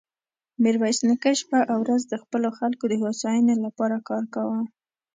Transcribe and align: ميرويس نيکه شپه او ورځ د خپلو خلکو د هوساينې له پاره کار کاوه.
ميرويس 0.63 0.99
نيکه 1.07 1.31
شپه 1.39 1.59
او 1.71 1.77
ورځ 1.83 2.01
د 2.07 2.13
خپلو 2.23 2.47
خلکو 2.59 2.83
د 2.89 2.93
هوساينې 3.03 3.55
له 3.63 3.69
پاره 3.77 3.99
کار 4.09 4.23
کاوه. 4.33 4.59